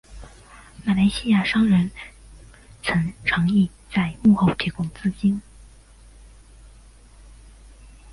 [0.83, 1.91] 马来西亚商人
[2.81, 5.39] 曾长义在幕后提供资金。